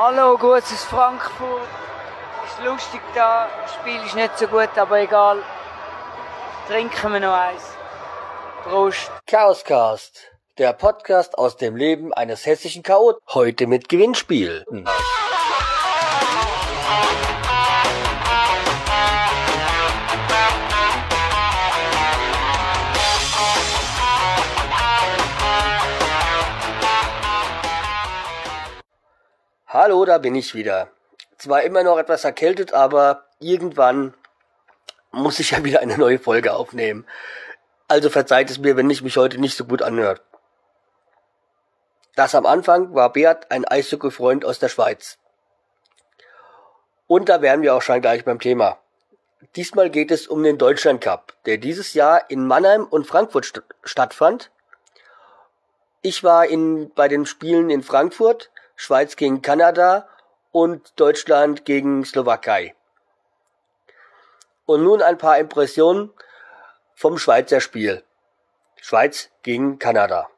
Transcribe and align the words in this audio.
Hallo, 0.00 0.38
gutes 0.38 0.84
Frankfurt. 0.84 1.66
Ist 2.46 2.64
lustig 2.64 3.00
da, 3.16 3.48
das 3.62 3.74
Spiel 3.74 4.00
ist 4.06 4.14
nicht 4.14 4.38
so 4.38 4.46
gut, 4.46 4.68
aber 4.76 5.00
egal. 5.00 5.38
Trinken 6.68 7.14
wir 7.14 7.18
noch 7.18 7.32
eins. 7.32 7.64
Prost. 8.62 9.10
Chaoscast, 9.26 10.30
der 10.56 10.72
Podcast 10.72 11.36
aus 11.36 11.56
dem 11.56 11.74
Leben 11.74 12.14
eines 12.14 12.46
hessischen 12.46 12.84
Chaot. 12.84 13.18
Heute 13.34 13.66
mit 13.66 13.88
Gewinnspiel. 13.88 14.64
Hm. 14.68 14.84
Hallo, 29.80 30.04
da 30.04 30.18
bin 30.18 30.34
ich 30.34 30.56
wieder. 30.56 30.88
Zwar 31.36 31.62
immer 31.62 31.84
noch 31.84 31.98
etwas 31.98 32.24
erkältet, 32.24 32.72
aber 32.72 33.26
irgendwann 33.38 34.12
muss 35.12 35.38
ich 35.38 35.52
ja 35.52 35.62
wieder 35.64 35.78
eine 35.78 35.96
neue 35.96 36.18
Folge 36.18 36.52
aufnehmen. 36.52 37.06
Also 37.86 38.10
verzeiht 38.10 38.50
es 38.50 38.58
mir, 38.58 38.76
wenn 38.76 38.90
ich 38.90 39.02
mich 39.02 39.16
heute 39.16 39.38
nicht 39.38 39.56
so 39.56 39.64
gut 39.66 39.80
anhört. 39.80 40.20
Das 42.16 42.34
am 42.34 42.44
Anfang 42.44 42.92
war 42.92 43.12
Beat 43.12 43.52
ein 43.52 43.64
Eishockey-Freund 43.64 44.44
aus 44.44 44.58
der 44.58 44.68
Schweiz. 44.68 45.16
Und 47.06 47.28
da 47.28 47.40
wären 47.40 47.62
wir 47.62 47.76
auch 47.76 47.82
schon 47.82 48.00
gleich 48.00 48.24
beim 48.24 48.40
Thema. 48.40 48.80
Diesmal 49.54 49.90
geht 49.90 50.10
es 50.10 50.26
um 50.26 50.42
den 50.42 50.58
Deutschland 50.58 51.02
Cup, 51.02 51.34
der 51.46 51.56
dieses 51.58 51.94
Jahr 51.94 52.28
in 52.28 52.48
Mannheim 52.48 52.84
und 52.84 53.06
Frankfurt 53.06 53.44
st 53.44 53.62
stattfand. 53.84 54.50
Ich 56.02 56.24
war 56.24 56.46
in, 56.46 56.90
bei 56.96 57.06
den 57.06 57.26
Spielen 57.26 57.70
in 57.70 57.84
Frankfurt, 57.84 58.50
Schweiz 58.80 59.16
gegen 59.16 59.42
Kanada 59.42 60.08
und 60.52 61.00
Deutschland 61.00 61.64
gegen 61.64 62.04
Slowakei. 62.04 62.76
Und 64.66 64.84
nun 64.84 65.02
ein 65.02 65.18
paar 65.18 65.36
Impressionen 65.38 66.12
vom 66.94 67.18
Schweizer 67.18 67.60
Spiel. 67.60 68.04
Schweiz 68.80 69.30
gegen 69.42 69.80
Kanada. 69.80 70.28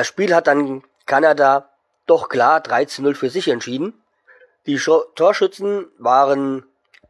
Das 0.00 0.06
Spiel 0.06 0.34
hat 0.34 0.46
dann 0.46 0.82
Kanada 1.04 1.68
doch 2.06 2.30
klar 2.30 2.62
3 2.62 2.86
zu 2.86 3.02
0 3.02 3.14
für 3.14 3.28
sich 3.28 3.48
entschieden. 3.48 4.02
Die 4.64 4.78
Torschützen 4.78 5.88
waren 5.98 6.64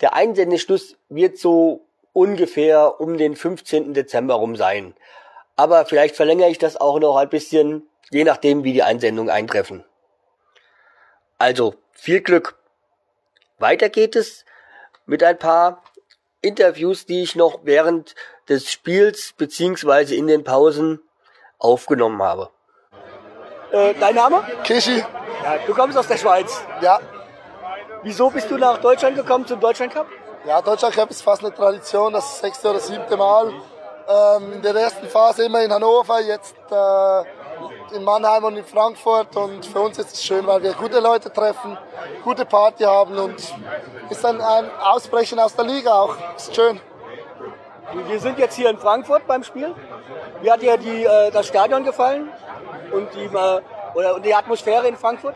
Der 0.00 0.14
Einsendeschluss 0.14 0.96
wird 1.08 1.38
so 1.38 1.86
ungefähr 2.12 3.00
um 3.00 3.16
den 3.18 3.36
15. 3.36 3.94
Dezember 3.94 4.34
rum 4.34 4.56
sein. 4.56 4.94
Aber 5.56 5.86
vielleicht 5.86 6.16
verlängere 6.16 6.50
ich 6.50 6.58
das 6.58 6.76
auch 6.76 6.98
noch 7.00 7.16
ein 7.16 7.28
bisschen, 7.30 7.88
je 8.10 8.24
nachdem, 8.24 8.62
wie 8.62 8.74
die 8.74 8.82
Einsendungen 8.82 9.30
eintreffen. 9.30 9.84
Also, 11.38 11.74
viel 11.92 12.20
Glück. 12.20 12.56
Weiter 13.58 13.88
geht 13.88 14.16
es 14.16 14.44
mit 15.06 15.22
ein 15.22 15.38
paar 15.38 15.82
Interviews, 16.42 17.06
die 17.06 17.22
ich 17.22 17.34
noch 17.34 17.60
während 17.64 18.14
des 18.48 18.70
Spiels 18.70 19.32
beziehungsweise 19.36 20.14
in 20.14 20.26
den 20.26 20.44
Pausen 20.44 21.00
aufgenommen 21.58 22.22
habe. 22.22 22.50
Äh, 23.72 23.94
dein 23.98 24.14
Name? 24.14 24.44
Kishi. 24.62 24.98
Ja, 25.42 25.58
du 25.66 25.74
kommst 25.74 25.96
aus 25.96 26.06
der 26.06 26.18
Schweiz. 26.18 26.62
Ja. 26.80 27.00
Wieso 28.02 28.30
bist 28.30 28.50
du 28.50 28.56
nach 28.56 28.78
Deutschland 28.78 29.16
gekommen 29.16 29.46
zum 29.46 29.58
Deutschland 29.58 29.92
Cup? 29.92 30.06
Ja, 30.46 30.62
Deutschland 30.62 30.94
Cup 30.94 31.10
ist 31.10 31.22
fast 31.22 31.42
eine 31.42 31.52
Tradition, 31.52 32.12
das 32.12 32.40
sechste 32.40 32.70
oder 32.70 32.78
siebte 32.78 33.16
Mal. 33.16 33.52
Ähm, 34.08 34.52
in 34.52 34.62
der 34.62 34.74
ersten 34.74 35.08
Phase 35.08 35.46
immer 35.46 35.62
in 35.62 35.72
Hannover, 35.72 36.20
jetzt 36.20 36.54
äh, 36.70 37.96
in 37.96 38.04
Mannheim 38.04 38.44
und 38.44 38.56
in 38.56 38.64
Frankfurt. 38.64 39.34
Und 39.36 39.66
für 39.66 39.80
uns 39.80 39.98
ist 39.98 40.12
es 40.12 40.22
schön, 40.22 40.46
weil 40.46 40.62
wir 40.62 40.74
gute 40.74 41.00
Leute 41.00 41.32
treffen, 41.32 41.76
gute 42.22 42.44
Party 42.44 42.84
haben 42.84 43.18
und 43.18 43.34
ist 44.10 44.24
ein, 44.24 44.40
ein 44.40 44.70
Ausbrechen 44.80 45.40
aus 45.40 45.56
der 45.56 45.64
Liga 45.64 45.92
auch. 45.92 46.14
Ist 46.36 46.54
schön. 46.54 46.80
Wir 48.06 48.20
sind 48.20 48.38
jetzt 48.38 48.54
hier 48.54 48.70
in 48.70 48.78
Frankfurt 48.78 49.26
beim 49.26 49.42
Spiel. 49.42 49.74
Wie 50.40 50.50
hat 50.50 50.62
dir 50.62 50.76
die, 50.76 51.04
äh, 51.04 51.30
das 51.32 51.48
Stadion 51.48 51.84
gefallen 51.84 52.28
und 52.92 53.12
die, 53.14 53.24
äh, 53.24 53.60
oder 53.94 54.20
die 54.20 54.34
Atmosphäre 54.34 54.86
in 54.86 54.96
Frankfurt? 54.96 55.34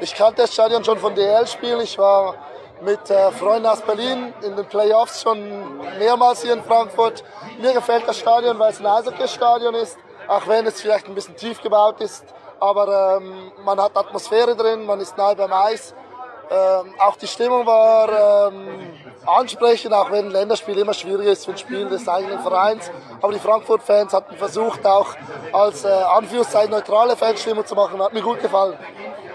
Ich 0.00 0.14
kannte 0.14 0.42
das 0.42 0.52
Stadion 0.52 0.84
schon 0.84 0.98
von 0.98 1.14
DL-Spielen. 1.14 1.80
Ich 1.80 1.96
war 1.98 2.34
mit 2.82 3.10
äh, 3.10 3.30
Freunden 3.32 3.66
aus 3.66 3.80
Berlin 3.82 4.32
in 4.42 4.56
den 4.56 4.66
Playoffs 4.66 5.22
schon 5.22 5.78
mehrmals 5.98 6.42
hier 6.42 6.52
in 6.52 6.62
Frankfurt. 6.62 7.24
Mir 7.60 7.72
gefällt 7.72 8.06
das 8.06 8.18
Stadion, 8.18 8.58
weil 8.58 8.70
es 8.70 8.80
ein 8.80 8.86
Eishockey-Stadion 8.86 9.74
ist, 9.74 9.98
auch 10.28 10.46
wenn 10.46 10.66
es 10.66 10.80
vielleicht 10.80 11.06
ein 11.06 11.14
bisschen 11.14 11.36
tief 11.36 11.60
gebaut 11.60 12.00
ist. 12.00 12.24
Aber 12.60 13.18
ähm, 13.18 13.52
man 13.64 13.80
hat 13.80 13.96
Atmosphäre 13.96 14.56
drin, 14.56 14.84
man 14.84 15.00
ist 15.00 15.16
nahe 15.16 15.36
beim 15.36 15.52
Eis. 15.52 15.94
Ähm, 16.50 16.94
auch 16.98 17.16
die 17.16 17.26
Stimmung 17.26 17.66
war 17.66 18.48
ähm, 18.48 18.90
ansprechend, 19.26 19.92
auch 19.92 20.10
wenn 20.10 20.26
ein 20.26 20.30
Länderspiel 20.30 20.78
immer 20.78 20.94
schwierig 20.94 21.26
ist 21.26 21.44
für 21.44 21.50
ein 21.52 21.58
Spiel 21.58 21.88
des 21.88 22.08
eigenen 22.08 22.40
Vereins. 22.40 22.90
Aber 23.20 23.32
die 23.32 23.38
Frankfurt-Fans 23.38 24.14
hatten 24.14 24.34
versucht, 24.36 24.86
auch 24.86 25.14
als 25.52 25.84
äh, 25.84 25.88
Anführungszeichen 25.88 26.70
neutrale 26.70 27.16
Fanstimmung 27.16 27.66
zu 27.66 27.74
machen. 27.74 28.02
Hat 28.02 28.14
mir 28.14 28.22
gut 28.22 28.40
gefallen. 28.40 28.78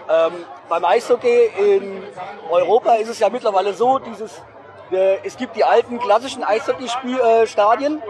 Ähm, 0.09 0.33
beim 0.69 0.85
Eishockey 0.85 1.51
in 1.57 2.03
Europa 2.49 2.95
ist 2.95 3.09
es 3.09 3.19
ja 3.19 3.29
mittlerweile 3.29 3.73
so, 3.73 3.99
dieses 3.99 4.41
Äh, 4.93 5.17
es 5.23 5.37
gibt 5.37 5.55
die 5.55 5.63
alten 5.63 5.99
klassischen 5.99 6.43
Eishockey-Stadien 6.43 8.01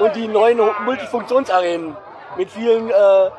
und 0.00 0.16
die 0.16 0.28
neuen 0.28 0.60
Multifunktionsarenen 0.84 1.96
mit 2.36 2.50
vielen, 2.50 2.90
äh, 2.90 3.30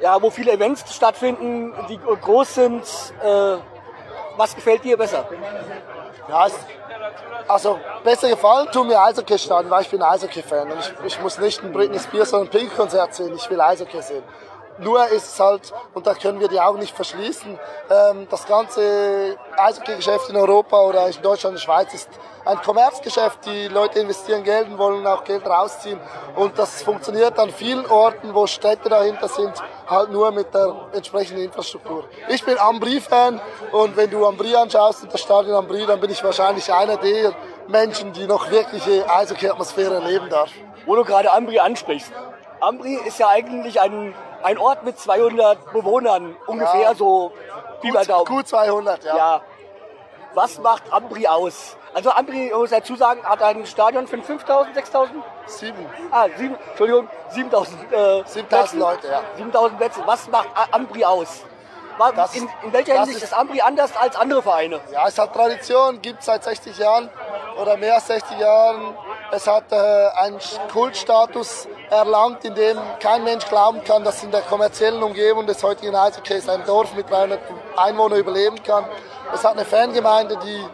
ja, 0.00 0.20
wo 0.20 0.30
viele 0.30 0.52
Events 0.52 0.94
stattfinden, 0.94 1.74
die 1.88 1.98
groß 1.98 2.54
sind. 2.54 2.82
Äh, 3.22 3.56
was 4.36 4.54
gefällt 4.54 4.84
dir 4.84 4.96
besser? 4.96 5.28
Ja, 6.28 6.46
also 7.48 7.78
besser 8.04 8.28
gefallen 8.28 8.68
tun 8.72 8.86
mir 8.86 9.00
Eishockey-Stadien, 9.00 9.70
weil 9.70 9.82
ich 9.82 9.90
bin 9.90 10.00
Eishockey-Fan 10.00 10.70
und 10.70 10.78
ich, 10.78 10.92
ich, 11.04 11.20
muss 11.20 11.38
nicht 11.38 11.62
ein 11.62 11.72
Britney 11.72 11.98
Spears 11.98 12.32
oder 12.32 12.44
ein 12.44 12.48
Pink-Konzert 12.48 13.14
sehen, 13.14 13.34
ich 13.34 13.50
will 13.50 13.60
Eishockey 13.60 14.00
sehen. 14.00 14.22
Nur 14.80 15.06
ist 15.08 15.34
es 15.34 15.40
halt, 15.40 15.72
und 15.92 16.06
da 16.06 16.14
können 16.14 16.40
wir 16.40 16.48
die 16.48 16.58
Augen 16.58 16.78
nicht 16.78 16.94
verschließen, 16.94 17.58
ähm, 17.90 18.26
das 18.30 18.46
ganze 18.46 19.36
Eishockey-Geschäft 19.56 20.30
in 20.30 20.36
Europa 20.36 20.80
oder 20.80 21.06
in 21.06 21.22
Deutschland 21.22 21.56
und 21.56 21.60
Schweiz 21.60 21.92
ist 21.92 22.08
ein 22.46 22.60
Kommerzgeschäft. 22.62 23.44
Die 23.44 23.68
Leute 23.68 24.00
investieren 24.00 24.42
Geld 24.42 24.68
und 24.68 24.78
wollen 24.78 25.06
auch 25.06 25.24
Geld 25.24 25.46
rausziehen. 25.46 26.00
Und 26.34 26.58
das 26.58 26.82
funktioniert 26.82 27.38
an 27.38 27.50
vielen 27.50 27.84
Orten, 27.86 28.34
wo 28.34 28.46
Städte 28.46 28.88
dahinter 28.88 29.28
sind, 29.28 29.52
halt 29.86 30.10
nur 30.10 30.30
mit 30.30 30.54
der 30.54 30.74
entsprechenden 30.92 31.44
Infrastruktur. 31.44 32.04
Ich 32.28 32.42
bin 32.44 32.56
Ambri-Fan 32.58 33.38
und 33.72 33.96
wenn 33.96 34.08
du 34.08 34.24
Ambri 34.24 34.56
anschaust 34.56 35.02
und 35.02 35.12
das 35.12 35.20
Stadion 35.20 35.56
Ambri, 35.56 35.84
dann 35.84 36.00
bin 36.00 36.10
ich 36.10 36.24
wahrscheinlich 36.24 36.72
einer 36.72 36.96
der 36.96 37.34
Menschen, 37.68 38.12
die 38.14 38.26
noch 38.26 38.50
wirkliche 38.50 39.04
Eishockey-Atmosphäre 39.10 39.96
erleben 39.96 40.30
darf. 40.30 40.50
Wo 40.86 40.96
du 40.96 41.04
gerade 41.04 41.30
Ambri 41.30 41.58
ansprichst. 41.58 42.12
Ambri 42.60 42.94
ist 43.06 43.18
ja 43.18 43.28
eigentlich 43.28 43.80
ein 43.80 44.14
ein 44.42 44.58
Ort 44.58 44.84
mit 44.84 44.98
200 44.98 45.72
Bewohnern, 45.72 46.36
ungefähr 46.46 46.80
ja. 46.80 46.94
so 46.94 47.32
wie 47.82 47.90
gut, 47.90 48.26
gut 48.26 48.48
200, 48.48 49.04
ja. 49.04 49.16
ja. 49.16 49.40
Was 50.34 50.58
macht 50.58 50.92
Ambri 50.92 51.26
aus? 51.26 51.76
Also 51.92 52.10
Ambri, 52.10 52.52
muss 52.54 52.70
dazu 52.70 52.94
sagen, 52.94 53.22
hat 53.24 53.42
ein 53.42 53.66
Stadion 53.66 54.06
von 54.06 54.22
5000, 54.22 54.74
6000? 54.74 55.24
Sieben. 55.46 55.86
Ah, 56.10 56.26
sieben, 56.36 56.56
Entschuldigung, 56.68 57.08
7000 57.30 57.92
äh, 57.92 58.22
7000 58.24 58.80
Leute, 58.80 59.08
ja. 59.08 59.22
7000 59.36 59.78
Plätze. 59.78 60.02
Was 60.06 60.28
macht 60.28 60.48
Ambri 60.70 61.04
aus? 61.04 61.44
Das, 62.16 62.34
in, 62.34 62.48
in, 62.62 62.72
welcher 62.72 62.94
Hinsicht 62.94 63.18
ist, 63.18 63.24
ist 63.24 63.34
Ambri 63.34 63.60
anders 63.60 63.94
als 63.94 64.16
andere 64.16 64.40
Vereine? 64.40 64.80
Ja, 64.90 65.06
es 65.06 65.18
hat 65.18 65.34
Tradition, 65.34 66.00
gibt 66.00 66.20
es 66.20 66.26
seit 66.26 66.42
60 66.44 66.78
Jahren 66.78 67.10
oder 67.60 67.76
mehr 67.76 67.96
als 67.96 68.06
60 68.06 68.38
Jahren. 68.38 68.94
Es 69.32 69.46
hat 69.46 69.70
äh, 69.70 69.76
einen 69.76 70.38
Kultstatus 70.72 71.68
erlangt, 71.88 72.44
in 72.44 72.54
dem 72.54 72.76
kein 72.98 73.22
Mensch 73.22 73.46
glauben 73.46 73.82
kann, 73.84 74.02
dass 74.02 74.22
in 74.24 74.30
der 74.32 74.42
kommerziellen 74.42 75.02
Umgebung 75.02 75.46
des 75.46 75.62
heutigen 75.62 75.94
Eishockeys 75.94 76.48
ein 76.48 76.64
Dorf 76.64 76.94
mit 76.94 77.08
300 77.08 77.38
Einwohnern 77.76 78.18
überleben 78.18 78.60
kann. 78.62 78.84
Es 79.32 79.44
hat 79.44 79.52
eine 79.52 79.64
Fangemeinde, 79.64 80.36
die 80.44 80.64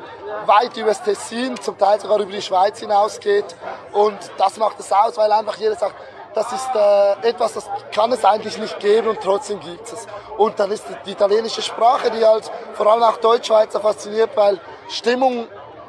weit 0.46 0.74
über 0.76 0.88
das 0.88 1.02
Tessin, 1.02 1.60
zum 1.60 1.76
Teil 1.76 2.00
sogar 2.00 2.18
über 2.18 2.32
die 2.32 2.40
Schweiz 2.40 2.80
hinausgeht. 2.80 3.44
Und 3.92 4.18
das 4.38 4.56
macht 4.56 4.80
es 4.80 4.90
aus, 4.90 5.18
weil 5.18 5.30
einfach 5.32 5.56
jeder 5.56 5.76
sagt, 5.76 5.94
das 6.34 6.52
ist 6.52 6.68
äh, 6.74 7.28
etwas, 7.28 7.54
das 7.54 7.68
kann 7.94 8.12
es 8.12 8.24
eigentlich 8.24 8.58
nicht 8.58 8.78
geben 8.78 9.08
und 9.08 9.20
trotzdem 9.22 9.60
gibt 9.60 9.90
es. 9.90 10.06
Und 10.36 10.58
dann 10.58 10.70
ist 10.70 10.84
die, 10.88 10.94
die 11.06 11.12
italienische 11.12 11.62
Sprache, 11.62 12.10
die 12.10 12.24
halt 12.24 12.50
vor 12.74 12.86
allem 12.86 13.02
auch 13.02 13.16
Deutschschweizer 13.16 13.80
fasziniert, 13.80 14.30
weil 14.34 14.60
Stimmung 14.88 15.46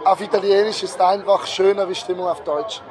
auf 0.07 0.21
Italienisch 0.21 0.83
ist 0.83 0.99
einfach 1.01 1.45
schöner 1.45 1.87
wie 1.89 1.95
Stimmung 1.95 2.27
auf 2.27 2.41
Deutsch. 2.43 2.81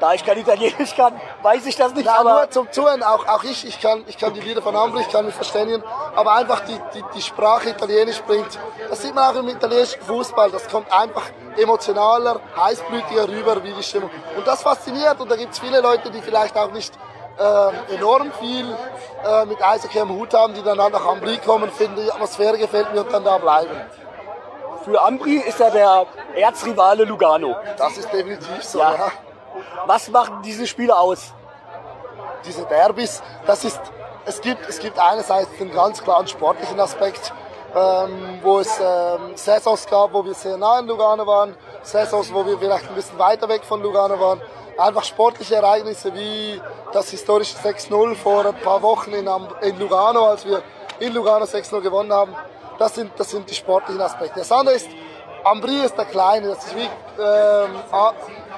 Da 0.00 0.14
ich 0.14 0.24
kein 0.24 0.38
Italienisch 0.38 0.94
kann, 0.94 1.20
weiß 1.42 1.66
ich 1.66 1.74
das 1.74 1.92
nicht. 1.92 2.06
Na, 2.06 2.20
aber 2.20 2.32
nur 2.34 2.50
zum 2.50 2.70
Zuhören, 2.70 3.02
auch, 3.02 3.26
auch 3.26 3.42
ich, 3.42 3.66
ich 3.66 3.80
kann, 3.80 4.04
ich 4.06 4.16
kann 4.16 4.32
die 4.32 4.40
Lieder 4.40 4.62
von 4.62 4.76
Ambri, 4.76 5.00
ich 5.00 5.08
kann 5.08 5.26
mich 5.26 5.34
verständigen, 5.34 5.82
aber 6.14 6.34
einfach 6.34 6.60
die, 6.60 6.78
die, 6.94 7.02
die 7.16 7.22
Sprache 7.22 7.70
Italienisch 7.70 8.20
bringt. 8.22 8.58
Das 8.88 9.02
sieht 9.02 9.12
man 9.12 9.34
auch 9.34 9.40
im 9.40 9.48
italienischen 9.48 10.00
Fußball, 10.02 10.52
das 10.52 10.68
kommt 10.68 10.92
einfach 10.92 11.24
emotionaler, 11.56 12.40
heißblütiger 12.56 13.28
rüber 13.28 13.62
wie 13.64 13.72
die 13.72 13.82
Stimmung. 13.82 14.10
Und 14.36 14.46
das 14.46 14.62
fasziniert 14.62 15.20
und 15.20 15.28
da 15.30 15.36
gibt 15.36 15.52
es 15.52 15.58
viele 15.58 15.80
Leute, 15.80 16.10
die 16.10 16.22
vielleicht 16.22 16.56
auch 16.56 16.70
nicht 16.70 16.94
äh, 17.36 17.94
enorm 17.94 18.30
viel 18.38 18.66
äh, 19.24 19.46
mit 19.46 19.60
Eishockey 19.60 19.98
am 19.98 20.10
Hut 20.10 20.32
haben, 20.32 20.54
die 20.54 20.62
dann 20.62 20.76
nach 20.76 21.06
Ambri 21.06 21.38
kommen, 21.38 21.70
finden, 21.72 22.04
die 22.04 22.12
Atmosphäre 22.12 22.56
gefällt 22.56 22.92
mir 22.92 23.00
und 23.00 23.12
dann 23.12 23.24
da 23.24 23.36
bleiben. 23.38 23.70
Für 24.88 25.02
Ambri 25.02 25.36
ist 25.36 25.60
er 25.60 25.70
der 25.70 26.06
Erzrivale 26.34 27.04
Lugano. 27.04 27.54
Das 27.76 27.98
ist 27.98 28.10
definitiv 28.10 28.62
so, 28.62 28.78
ja. 28.78 28.94
ja. 28.94 29.10
Was 29.84 30.08
machen 30.08 30.40
diese 30.42 30.66
Spiele 30.66 30.96
aus? 30.96 31.34
Diese 32.46 32.64
Derbys, 32.64 33.22
das 33.46 33.64
ist, 33.64 33.78
es 34.24 34.40
gibt, 34.40 34.66
es 34.66 34.78
gibt 34.78 34.98
einerseits 34.98 35.50
den 35.58 35.70
ganz 35.72 36.02
klaren 36.02 36.26
sportlichen 36.26 36.80
Aspekt, 36.80 37.34
ähm, 37.76 38.38
wo 38.42 38.60
es 38.60 38.80
ähm, 38.80 39.32
Saisons 39.34 39.86
gab, 39.88 40.14
wo 40.14 40.24
wir 40.24 40.32
sehr 40.32 40.56
nah 40.56 40.78
in 40.78 40.86
Lugano 40.86 41.26
waren, 41.26 41.54
Saisons, 41.82 42.32
wo 42.32 42.46
wir 42.46 42.58
vielleicht 42.58 42.88
ein 42.88 42.94
bisschen 42.94 43.18
weiter 43.18 43.46
weg 43.46 43.64
von 43.64 43.82
Lugano 43.82 44.18
waren. 44.18 44.40
Einfach 44.78 45.04
sportliche 45.04 45.56
Ereignisse 45.56 46.14
wie 46.14 46.62
das 46.94 47.10
historische 47.10 47.58
6-0 47.58 48.14
vor 48.14 48.46
ein 48.46 48.54
paar 48.54 48.80
Wochen 48.80 49.12
in, 49.12 49.28
in 49.60 49.78
Lugano, 49.78 50.28
als 50.28 50.46
wir 50.46 50.62
in 50.98 51.12
Lugano 51.12 51.44
6-0 51.44 51.82
gewonnen 51.82 52.12
haben. 52.12 52.34
Das 52.78 52.94
sind, 52.94 53.10
das 53.16 53.30
sind 53.30 53.50
die 53.50 53.54
sportlichen 53.54 54.00
Aspekte. 54.00 54.38
Das 54.40 54.52
andere 54.52 54.76
ist, 54.76 54.88
Ambri 55.44 55.80
ist 55.84 55.96
der 55.96 56.04
Kleine, 56.04 56.48
das 56.48 56.66
ist 56.66 56.76
wie 56.76 56.88
ähm, 57.20 57.70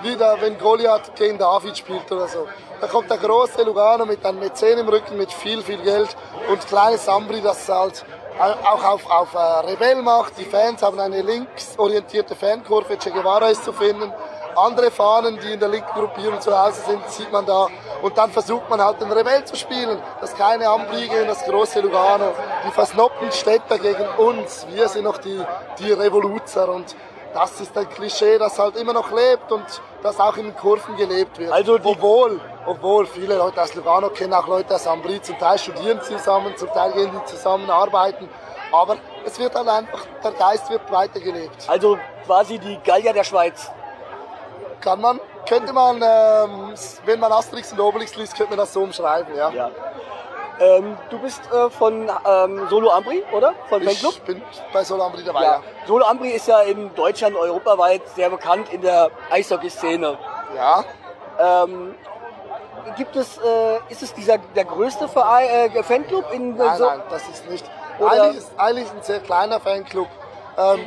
wieder, 0.03 0.37
wenn 0.41 0.59
Goliath 0.59 1.15
gegen 1.15 1.39
David 1.39 1.77
spielt 1.77 2.11
oder 2.11 2.29
so. 2.29 2.47
Da 2.81 2.87
kommt 2.87 3.11
der 3.11 3.19
große 3.19 3.63
Lugano 3.63 4.07
mit 4.07 4.25
einem 4.25 4.41
Mäzen 4.41 4.79
im 4.79 4.89
Rücken 4.89 5.17
mit 5.17 5.33
viel, 5.33 5.63
viel 5.63 5.79
Geld 5.83 6.17
und 6.51 6.67
kleines 6.67 7.09
Ambri, 7.09 7.41
das 7.41 7.69
halt 7.69 8.05
auch 8.39 8.85
auf, 8.85 9.11
auf 9.11 9.35
äh, 9.35 9.71
Rebell 9.71 10.03
macht. 10.03 10.39
Die 10.39 10.45
Fans 10.45 10.83
haben 10.83 10.99
eine 10.99 11.21
linksorientierte 11.21 12.35
Fankurve, 12.35 12.97
Che 12.97 13.11
Guevara 13.11 13.49
ist 13.49 13.65
zu 13.65 13.73
finden. 13.73 14.13
Andere 14.57 14.91
Fahnen, 14.91 15.39
die 15.39 15.53
in 15.53 15.61
der 15.61 15.69
linken 15.69 15.93
Gruppierung 15.95 16.41
zu 16.41 16.57
Hause 16.57 16.83
sind, 16.87 17.09
sieht 17.09 17.31
man 17.33 17.47
da. 17.47 17.69
Und 18.03 18.17
dann 18.17 18.31
versucht 18.31 18.69
man 18.69 18.83
halt 18.83 19.01
den 19.01 19.11
Rebell 19.13 19.45
zu 19.45 19.57
spielen. 19.57 19.99
Das 20.21 20.35
kleine 20.35 20.69
Ambri 20.69 21.09
gegen 21.09 21.27
das 21.27 21.45
große 21.45 21.81
Lugano. 21.81 22.33
Die 22.67 22.71
versnobten 22.71 23.31
Städter 23.33 23.79
gegen 23.79 24.07
uns. 24.19 24.67
Wir 24.71 24.89
sind 24.89 25.05
noch 25.05 25.19
die, 25.19 25.43
die 25.79 25.93
Revoluzer. 25.93 26.69
Und 26.69 26.95
das 27.35 27.61
ist 27.61 27.77
ein 27.77 27.89
Klischee, 27.89 28.39
das 28.39 28.59
halt 28.59 28.77
immer 28.77 28.93
noch 28.93 29.11
lebt 29.13 29.53
und 29.53 29.65
das 30.03 30.19
auch 30.19 30.37
in 30.37 30.47
den 30.47 30.57
Kurven 30.57 30.97
gelebt 30.97 31.39
wird. 31.39 31.53
Also 31.53 31.79
obwohl, 31.83 32.41
obwohl 32.67 33.07
viele 33.07 33.37
Leute 33.37 33.63
aus 33.63 33.75
Lugano 33.75 34.09
kennen 34.11 34.35
auch 34.35 34.49
Leute 34.49 34.75
aus 34.75 34.87
Ambri, 34.87 35.21
zum 35.23 35.39
Teil 35.39 35.59
studieren 35.59 36.01
zusammen, 36.03 36.57
zum 36.57 36.69
Teil 36.73 36.93
gehen 36.93 37.11
die 37.13 37.25
zusammen 37.31 37.71
arbeiten. 37.71 38.29
Aber 38.73 38.97
es 39.25 39.39
wird 39.39 39.55
halt 39.55 39.69
einfach, 39.69 40.07
der 40.23 40.33
Geist 40.33 40.71
wird 40.71 40.91
weitergelebt. 40.91 41.69
Also 41.69 41.99
quasi 42.27 42.59
die 42.59 42.79
Gallier 42.85 43.13
der 43.13 43.25
Schweiz. 43.25 43.71
Kann 44.81 45.01
man, 45.01 45.21
könnte 45.49 45.73
man, 45.73 45.97
ähm, 45.97 46.75
wenn 47.05 47.21
man 47.21 47.33
Asterix 47.33 47.73
und 47.73 47.81
Obelix 47.81 48.17
liest, 48.17 48.35
könnte 48.35 48.51
man 48.51 48.59
das 48.59 48.73
so 48.73 48.83
umschreiben, 48.83 49.35
ja. 49.35 49.51
ja. 49.51 49.71
Ähm, 50.59 50.97
du 51.09 51.19
bist 51.19 51.41
äh, 51.53 51.71
von 51.71 52.11
ähm, 52.27 52.67
Solo 52.69 52.91
Ambri, 52.91 53.23
oder? 53.33 53.55
Von 53.69 53.83
Fanclub? 53.83 54.13
Ich 54.13 54.23
bin 54.23 54.43
bei 54.73 54.85
Solo 54.85 55.05
Ambri 55.05 55.25
dabei, 55.25 55.43
ja. 55.43 55.53
ja. 55.53 55.63
Solo 55.87 56.05
Ambri 56.05 56.31
ist 56.31 56.49
ja 56.49 56.61
in 56.61 56.95
Deutschland, 56.95 57.35
europaweit 57.35 58.03
sehr 58.15 58.29
bekannt 58.29 58.73
in 58.73 58.83
der 58.83 59.11
Eishockey-Szene. 59.31 60.19
Ja. 60.55 60.85
Ähm, 61.39 61.95
gibt 62.97 63.17
es, 63.17 63.39
äh, 63.39 63.79
ist 63.89 64.03
es 64.03 64.13
dieser, 64.13 64.39
der 64.39 64.65
größte 64.65 65.09
Verein, 65.09 65.75
äh, 65.75 65.83
Fanclub 65.83 66.31
in 66.33 66.57
Nein, 66.57 66.77
so 66.77 66.85
nein, 66.85 67.03
das 67.09 67.29
ist 67.29 67.49
nicht. 67.51 67.65
Eigentlich 67.99 68.37
ist, 68.39 68.53
eigentlich 68.59 68.91
ein 68.91 69.03
sehr 69.03 69.21
kleiner 69.21 69.61
Fanclub 69.61 70.09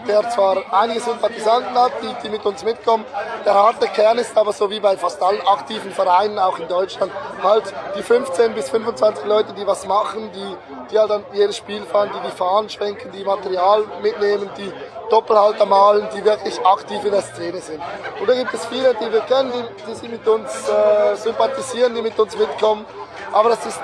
der 0.08 0.30
zwar 0.30 0.58
einige 0.72 1.00
Sympathisanten 1.00 1.74
hat, 1.76 1.92
die, 2.02 2.14
die 2.24 2.30
mit 2.30 2.46
uns 2.46 2.64
mitkommen. 2.64 3.06
Der 3.46 3.54
harte 3.54 3.88
Kern 3.88 4.18
ist 4.18 4.38
aber 4.38 4.54
so 4.54 4.70
wie 4.70 4.80
bei 4.80 4.98
fast 4.98 5.22
allen 5.22 5.42
aktiven 5.48 5.92
Vereinen, 5.92 6.38
auch 6.40 6.60
in 6.60 6.68
Deutschland, 6.68 7.12
halt 7.42 7.74
die 7.98 8.04
15 8.04 8.54
bis 8.54 8.70
25 8.70 9.26
Leute, 9.26 9.54
die 9.54 9.66
was 9.66 9.86
machen, 9.88 10.32
die, 10.34 10.56
die 10.92 11.00
halt 11.00 11.12
an 11.12 11.26
jedes 11.34 11.58
Spiel 11.58 11.82
fahren, 11.84 12.12
die 12.14 12.30
die 12.30 12.36
Fahnen 12.36 12.70
schwenken, 12.70 13.12
die 13.12 13.24
Material 13.24 13.84
mitnehmen, 14.02 14.50
die 14.58 14.72
Doppelhalter 15.10 15.66
malen, 15.66 16.08
die 16.16 16.24
wirklich 16.24 16.60
aktiv 16.66 17.04
in 17.04 17.12
der 17.12 17.22
Szene 17.22 17.60
sind. 17.60 17.82
Und 18.20 18.30
da 18.30 18.34
gibt 18.34 18.54
es 18.54 18.66
viele, 18.66 18.96
die 18.96 19.12
wir 19.12 19.22
kennen, 19.22 19.52
die, 19.52 20.02
die 20.02 20.08
mit 20.08 20.28
uns 20.28 20.52
äh, 20.68 21.16
sympathisieren, 21.16 21.94
die 21.94 22.02
mit 22.02 22.18
uns 22.20 22.38
mitkommen. 22.38 22.86
Aber 23.32 23.50
das 23.50 23.66
ist 23.66 23.80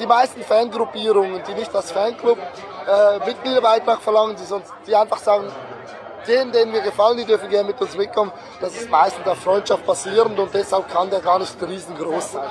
die 0.00 0.06
meisten 0.06 0.42
Fangruppierungen, 0.42 1.42
die 1.46 1.54
nicht 1.54 1.74
als 1.74 1.92
Fanclub 1.92 2.38
äh, 2.38 3.18
Mitgliederbeitrag 3.24 4.00
verlangen, 4.00 4.34
die, 4.34 4.44
sonst, 4.44 4.72
die 4.86 4.96
einfach 4.96 5.18
sagen, 5.18 5.46
denen, 6.26 6.52
denen 6.52 6.72
wir 6.72 6.80
gefallen, 6.80 7.18
die 7.18 7.24
dürfen 7.24 7.48
gerne 7.48 7.68
mit 7.68 7.80
uns 7.80 7.96
mitkommen. 7.96 8.32
Das 8.60 8.74
ist 8.74 8.90
meistens 8.90 9.26
auf 9.26 9.38
Freundschaft 9.38 9.84
basierend 9.86 10.38
und 10.38 10.52
deshalb 10.52 10.88
kann 10.90 11.10
der 11.10 11.20
gar 11.20 11.38
nicht 11.38 11.56
riesengroß 11.62 12.32
sein. 12.32 12.50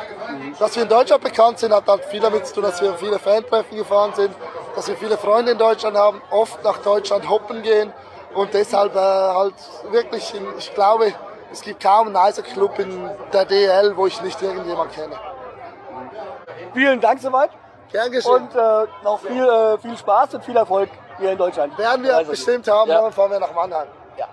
Dass 0.59 0.75
wir 0.75 0.83
in 0.83 0.89
Deutschland 0.89 1.23
bekannt 1.23 1.59
sind, 1.59 1.73
hat 1.73 1.87
halt 1.87 2.05
viel 2.05 2.19
damit 2.19 2.47
zu 2.47 2.55
tun, 2.55 2.63
dass 2.63 2.81
wir 2.81 2.93
viele 2.95 3.19
Fantreffen 3.19 3.77
gefahren 3.77 4.13
sind, 4.15 4.33
dass 4.75 4.87
wir 4.87 4.95
viele 4.95 5.17
Freunde 5.17 5.51
in 5.51 5.57
Deutschland 5.57 5.97
haben, 5.97 6.21
oft 6.29 6.63
nach 6.63 6.77
Deutschland 6.77 7.27
hoppen 7.29 7.61
gehen 7.61 7.91
und 8.35 8.53
deshalb 8.53 8.95
äh, 8.95 8.99
halt 8.99 9.55
wirklich, 9.91 10.33
in, 10.35 10.45
ich 10.57 10.73
glaube, 10.73 11.13
es 11.51 11.61
gibt 11.61 11.81
kaum 11.81 12.07
einen 12.07 12.15
Eishockey-Club 12.15 12.77
in 12.79 13.09
der 13.33 13.45
DL, 13.45 13.97
wo 13.97 14.05
ich 14.05 14.21
nicht 14.21 14.39
irgendjemand 14.41 14.93
kenne. 14.93 15.28
Vielen 16.73 17.01
Dank 17.01 17.19
soweit. 17.21 17.51
Gern 17.91 18.11
geschehen. 18.11 18.31
Und 18.31 18.55
äh, 18.55 18.85
noch 19.03 19.19
viel, 19.19 19.43
äh, 19.43 19.77
viel 19.79 19.97
Spaß 19.97 20.35
und 20.35 20.43
viel 20.43 20.55
Erfolg 20.55 20.89
hier 21.17 21.31
in 21.31 21.37
Deutschland. 21.37 21.77
Werden 21.77 22.03
wir 22.03 22.15
also, 22.15 22.31
bestimmt 22.31 22.67
haben, 22.67 22.89
ja. 22.89 23.01
dann 23.01 23.11
fahren 23.11 23.31
wir 23.31 23.39
nach 23.39 23.53
Mannheim. 23.53 23.87
Ja. 24.17 24.27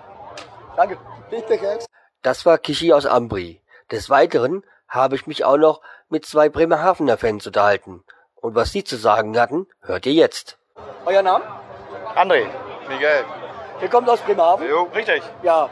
Danke. 0.75 0.97
Bitte. 1.29 1.79
Das 2.21 2.45
war 2.45 2.57
Kichi 2.57 2.93
aus 2.93 3.05
Ambri. 3.05 3.61
Des 3.91 4.09
Weiteren 4.09 4.63
habe 4.87 5.15
ich 5.15 5.27
mich 5.27 5.43
auch 5.43 5.57
noch 5.57 5.81
mit 6.09 6.25
zwei 6.25 6.49
Bremerhavener 6.49 7.17
Fans 7.17 7.45
unterhalten. 7.47 8.03
Und 8.35 8.55
was 8.55 8.71
sie 8.71 8.83
zu 8.83 8.95
sagen 8.95 9.39
hatten, 9.39 9.67
hört 9.81 10.05
ihr 10.05 10.13
jetzt. 10.13 10.57
Euer 11.05 11.21
Name? 11.21 11.43
André. 12.15 12.45
Miguel. 12.87 13.25
Ihr 13.81 13.89
kommt 13.89 14.09
aus 14.09 14.21
Bremerhaven? 14.21 14.67
Jo. 14.67 14.83
Richtig. 14.93 15.21
Ja. 15.43 15.69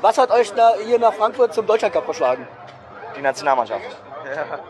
Was 0.00 0.18
hat 0.18 0.30
euch 0.30 0.52
da 0.52 0.74
hier 0.84 0.98
nach 0.98 1.12
Frankfurt 1.12 1.54
zum 1.54 1.66
Deutschlandcup 1.66 2.04
verschlagen? 2.04 2.46
Die 3.16 3.22
Nationalmannschaft. 3.22 4.07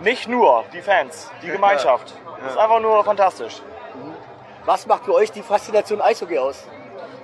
Nicht 0.01 0.29
nur 0.29 0.65
die 0.73 0.81
Fans, 0.83 1.31
die 1.43 1.49
Gemeinschaft. 1.49 2.15
Das 2.43 2.53
ist 2.53 2.59
einfach 2.59 2.81
nur 2.81 3.03
fantastisch. 3.05 3.61
Was 4.65 4.87
macht 4.87 5.05
für 5.05 5.15
euch 5.15 5.33
die 5.33 5.43
Faszination 5.43 6.01
Eishockey 6.01 6.39
aus? 6.39 6.65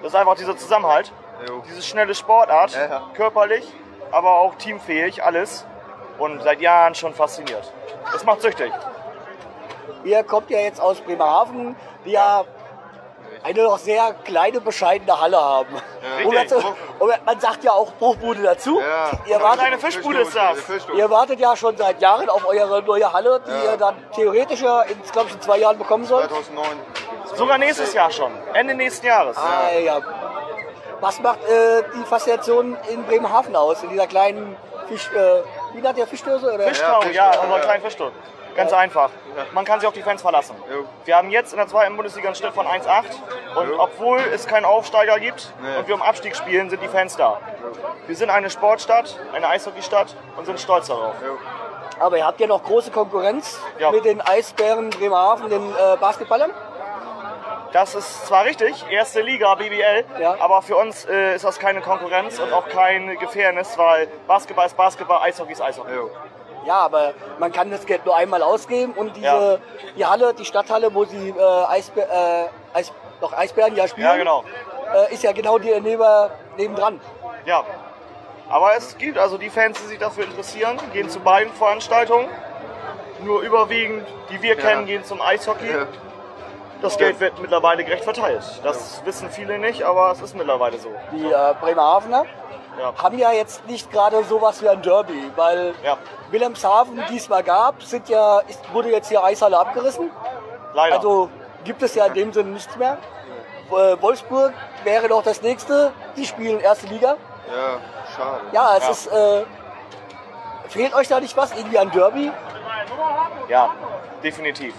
Das 0.03 0.13
ist 0.13 0.17
einfach 0.19 0.35
dieser 0.35 0.57
Zusammenhalt. 0.57 1.13
Jo. 1.49 1.63
Diese 1.69 1.83
schnelle 1.83 2.15
Sportart, 2.15 2.73
Ja, 2.75 2.87
ja. 2.87 3.03
körperlich, 3.15 3.67
aber 4.11 4.39
auch 4.39 4.55
teamfähig, 4.57 5.23
alles. 5.23 5.67
Und 6.19 6.43
seit 6.43 6.61
Jahren 6.61 6.95
schon 6.95 7.13
fasziniert. 7.13 7.73
Das 8.13 8.25
macht 8.25 8.41
süchtig. 8.41 8.73
Ihr 10.05 10.23
kommt 10.23 10.49
ja 10.51 10.59
jetzt 10.61 10.81
aus 10.81 11.01
Bremerhaven, 11.01 11.75
die 12.05 12.13
ja 12.13 12.45
eine 13.45 13.63
noch 13.63 13.79
sehr 13.79 14.15
kleine, 14.25 14.61
bescheidene 14.61 15.21
Halle 15.21 15.39
haben. 15.41 15.75
Ja. 15.75 16.27
Und, 16.27 16.35
dazu, 16.35 16.57
und 16.99 17.13
man 17.27 17.39
sagt 17.41 17.63
ja 17.63 17.73
auch 17.73 17.93
Bruchbude 17.93 18.43
dazu. 18.43 18.81
Ja. 18.81 19.11
Ihr, 19.27 19.35
Eine 19.37 19.45
wartet, 19.45 19.61
kleine 19.61 19.79
Fischbude 19.79 20.21
ist 20.23 20.35
das. 20.35 20.59
Ihr 20.97 21.11
wartet 21.11 21.39
ja 21.39 21.55
schon 21.55 21.77
seit 21.77 22.01
Jahren 22.01 22.29
auf 22.31 22.47
eure 22.47 22.83
neue 22.83 23.13
Halle, 23.13 23.41
die 23.47 23.51
Ja. 23.51 23.73
ihr 23.73 23.77
dann 23.77 23.95
theoretisch 24.15 24.63
ja 24.63 24.83
in, 24.83 25.01
glaube 25.13 25.29
ich, 25.29 25.35
in 25.35 25.41
zwei 25.43 25.59
Jahren 25.59 25.79
bekommen 25.79 26.05
sollt. 26.05 26.29
2009. 26.31 26.67
Sogar 27.35 27.59
nächstes 27.59 27.93
Jahr 27.93 28.11
schon. 28.11 28.33
Ende 28.55 28.75
nächsten 28.75 29.07
Jahres. 29.07 29.37
Ah, 29.37 29.71
ja. 29.79 30.01
Was 31.01 31.21
macht 31.21 31.41
äh, 31.45 31.83
die 31.97 32.05
Faszination 32.05 32.77
in 32.89 33.05
Bremerhaven 33.05 33.55
aus, 33.57 33.83
in 33.83 33.91
dieser 33.91 34.07
kleinen 34.07 34.57
Fisch, 34.89 35.11
äh, 35.15 35.43
wie 35.75 35.81
nennt 35.83 35.99
der 35.99 36.07
Fischdose? 36.07 36.51
Oder? 36.55 36.65
Fischtrau, 36.69 37.03
Ja, 37.03 37.11
ja, 37.11 37.25
Fischtrau, 37.33 37.45
unser 37.45 37.57
ja. 37.59 37.63
kleinen 37.65 37.83
Fischtrau. 37.83 38.11
Ganz 38.57 38.73
einfach. 38.73 39.11
Man 39.53 39.65
kann 39.65 39.81
sich 39.81 39.89
auf 39.89 39.95
die 39.95 40.03
Fans 40.03 40.23
verlassen. 40.23 40.55
Wir 41.05 41.17
haben 41.17 41.31
jetzt 41.31 41.53
in 41.53 41.59
der 41.59 41.67
zweiten 41.67 41.97
Bundesliga 41.97 42.29
einen 42.29 42.37
Schnitt 42.37 42.53
von 42.55 42.67
1,8 42.67 43.05
und 43.57 43.73
obwohl 43.79 44.21
es 44.33 44.47
keinen 44.47 44.65
Aufsteiger 44.65 45.19
gibt 45.19 45.53
und 45.79 45.89
wir 45.89 45.95
um 45.95 46.03
Abstieg 46.03 46.37
spielen, 46.37 46.71
sind 46.71 46.83
die 46.83 46.89
Fans 46.89 47.17
da. 47.17 47.41
Wir 48.07 48.15
sind 48.17 48.31
eine 48.31 48.51
Sportstadt, 48.51 49.19
eine 49.33 49.49
Eishockeystadt 49.49 50.15
und 50.37 50.45
sind 50.47 50.61
stolz 50.61 50.87
darauf. 50.87 51.15
Aber 52.01 52.17
ihr 52.19 52.27
habt 52.27 52.41
ja 52.41 52.47
noch 52.47 52.63
große 52.63 52.91
Konkurrenz 52.91 53.61
Ja. 53.79 53.91
mit 53.91 54.05
den 54.05 54.21
Eisbären 54.21 54.91
Bremerhaven, 54.91 55.49
den 55.51 55.71
äh, 55.73 55.97
Basketballern. 56.01 56.51
Das 57.73 57.95
ist 57.97 58.27
zwar 58.27 58.45
richtig, 58.45 58.85
erste 58.89 59.21
Liga, 59.21 59.53
BBL, 59.57 60.05
Ja. 60.21 60.37
aber 60.39 60.63
für 60.63 60.77
uns 60.77 61.05
äh, 61.07 61.35
ist 61.35 61.45
das 61.45 61.59
keine 61.59 61.81
Konkurrenz 61.81 62.39
und 62.39 62.53
auch 62.53 62.69
kein 62.69 63.19
Gefährnis, 63.19 63.77
weil 63.77 64.07
Basketball 64.29 64.67
ist 64.67 64.77
Basketball, 64.77 65.21
Eishockey 65.23 65.53
ist 65.53 65.63
Eishockey. 65.63 65.93
Jo. 65.95 66.11
Ja, 66.67 66.77
aber 66.81 67.13
man 67.39 67.53
kann 67.53 67.71
das 67.71 67.85
Geld 67.87 68.05
nur 68.07 68.17
einmal 68.17 68.43
ausgeben 68.43 68.93
und 68.95 69.15
diese 69.17 69.27
Ja. 69.27 69.59
die 69.97 70.07
Halle, 70.07 70.35
die 70.35 70.45
Stadthalle, 70.45 70.95
wo 70.95 71.05
sie 71.05 71.31
äh, 71.31 71.65
Eisbär, 71.69 72.09
äh, 72.11 72.77
Eis, 72.79 72.93
doch 73.21 73.33
Eisbären 73.33 73.77
ja 73.77 73.87
spielen, 73.87 74.07
Ja, 74.07 74.17
genau. 74.17 74.45
äh, 74.95 75.13
ist 75.15 75.23
ja 75.23 75.33
genau 75.33 75.59
die 75.59 75.69
neben, 75.81 76.03
nebendran. 76.57 77.01
Ja. 77.45 77.65
Aber 78.49 78.77
es 78.77 78.97
gibt 78.99 79.17
also 79.19 79.39
die 79.39 79.51
Fans, 79.51 79.81
die 79.83 79.89
sich 79.89 79.99
dafür 79.99 80.25
interessieren, 80.25 80.79
gehen 80.93 81.09
zu 81.09 81.21
beiden 81.21 81.53
Veranstaltungen. 81.55 82.29
Nur 83.23 83.41
überwiegend, 83.43 84.07
die 84.31 84.41
wir 84.43 84.57
kennen, 84.57 84.87
gehen 84.87 85.05
zum 85.05 85.21
Eishockey. 85.23 85.71
Ja. 85.71 85.87
Das 86.83 86.99
Geld 86.99 87.19
wird 87.21 87.39
mittlerweile 87.41 87.85
gerecht 87.85 88.05
verteilt. 88.05 88.43
Das 88.63 89.01
wissen 89.07 89.31
viele 89.31 89.59
nicht, 89.59 89.83
aber 89.85 90.11
es 90.13 90.21
ist 90.21 90.35
mittlerweile 90.37 90.77
so. 90.77 90.91
Die 91.13 91.25
äh, 91.25 91.55
Bremerhavener 91.61 92.27
Ja. 92.79 92.93
haben 93.03 93.19
ja 93.19 93.33
jetzt 93.33 93.67
nicht 93.67 93.91
gerade 93.93 94.25
sowas 94.25 94.61
wie 94.63 94.69
ein 94.69 94.83
Derby, 94.83 95.31
weil 95.37 95.75
Ja, 95.85 95.97
Wilhelmshaven 96.31 97.05
diesmal 97.11 97.43
gab, 97.43 97.83
sind 97.83 98.09
ja, 98.09 98.41
ist, 98.41 98.61
wurde 98.73 98.91
jetzt 98.91 99.11
die 99.11 99.19
Eishalle 99.19 99.59
abgerissen. 99.59 100.11
leider. 100.75 100.97
Also 100.97 101.29
gibt 101.65 101.83
es 101.83 101.95
ja 101.95 102.07
in 102.07 102.15
dem 102.15 102.33
Sinne 102.33 102.51
nichts 102.51 102.75
mehr. 102.77 102.99
Äh, 103.71 104.01
Wolfsburg 104.03 104.53
wäre 104.83 105.09
doch 105.09 105.23
das 105.23 105.41
nächste. 105.43 105.93
Die 106.17 106.27
spielen 106.27 106.61
erste 106.61 106.87
Liga. 106.89 107.17
Ja, 107.49 107.79
schade. 108.17 108.41
Ja, 108.53 108.77
es 108.77 108.85
Ja. 108.85 108.91
ist. 108.91 109.07
Äh, 109.07 109.45
fehlt 110.69 110.95
euch 110.95 111.09
da 111.09 111.21
nicht 111.21 111.37
was? 111.37 111.53
Irgendwie 111.57 111.79
ein 111.79 111.91
Derby? 111.91 112.31
ja, 113.49 113.71
definitiv. 114.23 114.75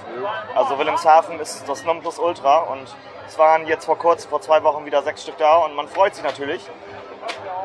Also 0.55 0.77
Wilhelmshaven 0.77 1.39
ist 1.39 1.67
das 1.67 1.83
Nonplusultra 1.83 2.59
und 2.59 2.87
es 3.27 3.37
waren 3.39 3.65
jetzt 3.67 3.85
vor 3.85 3.97
kurzem, 3.97 4.29
vor 4.29 4.41
zwei 4.41 4.63
Wochen 4.63 4.85
wieder 4.85 5.01
sechs 5.03 5.23
Stück 5.23 5.37
da 5.37 5.57
und 5.57 5.75
man 5.75 5.87
freut 5.87 6.13
sich 6.15 6.23
natürlich. 6.23 6.67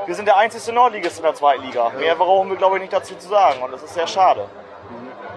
Wir 0.07 0.15
sind 0.15 0.27
der 0.27 0.37
einzigste 0.37 0.73
Nordligist 0.73 1.19
in 1.19 1.25
der 1.25 1.35
zweiten 1.35 1.63
Liga. 1.63 1.91
Mehr 1.99 2.15
brauchen 2.15 2.49
wir, 2.51 2.57
glaube 2.57 2.77
ich, 2.77 2.83
nicht 2.83 2.93
dazu 2.93 3.15
zu 3.17 3.29
sagen 3.29 3.63
und 3.63 3.73
das 3.73 3.83
ist 3.83 3.95
sehr 3.95 4.07
schade. 4.07 4.47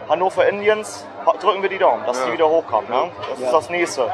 Hannover 0.10 0.48
Indians, 0.48 1.06
drücken 1.42 1.62
wir 1.62 1.70
die 1.70 1.78
Daumen, 1.78 2.06
dass 2.06 2.20
Ja. 2.20 2.26
die 2.28 2.34
wieder 2.34 2.50
hochkommen. 2.50 2.90
Ne? 2.90 3.12
Das 3.30 3.40
Ja. 3.40 3.46
ist 3.48 3.54
das 3.54 3.70
Nächste. 3.70 4.12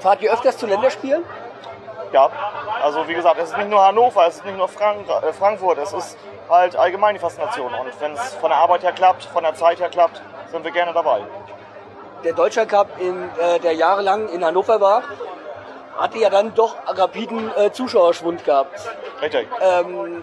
Fahrt 0.00 0.20
ihr 0.20 0.32
öfters 0.32 0.58
zu 0.58 0.66
Länderspielen? 0.66 1.24
Ja, 2.12 2.28
also 2.82 3.08
wie 3.08 3.14
gesagt, 3.14 3.38
es 3.38 3.50
ist 3.50 3.56
nicht 3.56 3.68
nur 3.70 3.84
Hannover, 3.84 4.26
es 4.26 4.36
ist 4.36 4.44
nicht 4.44 4.56
nur 4.56 4.68
Frank 4.68 5.08
äh, 5.08 5.32
Frankfurt, 5.32 5.78
es 5.78 5.92
ist 5.92 6.16
halt 6.48 6.76
allgemein 6.76 7.14
die 7.14 7.20
Faszination. 7.20 7.72
Und 7.74 8.00
wenn 8.00 8.12
es 8.12 8.34
von 8.34 8.50
der 8.50 8.58
Arbeit 8.58 8.82
her 8.82 8.92
klappt, 8.92 9.24
von 9.24 9.42
der 9.42 9.54
Zeit 9.54 9.80
her 9.80 9.88
klappt, 9.88 10.20
sind 10.50 10.64
wir 10.64 10.70
gerne 10.70 10.92
dabei. 10.92 11.20
Der 12.24 12.32
Deutschland 12.32 12.70
Cup, 12.70 12.88
in, 13.00 13.28
äh, 13.38 13.58
der 13.60 13.72
jahrelang 13.72 14.28
in 14.28 14.44
Hannover 14.44 14.80
war, 14.80 15.02
hatte 15.98 16.18
ja 16.18 16.30
dann 16.30 16.54
doch 16.54 16.76
rapiden 16.86 17.50
äh, 17.56 17.72
Zuschauerschwund 17.72 18.44
gehabt. 18.44 18.80
Richtig. 19.22 19.48
Ähm, 19.60 20.22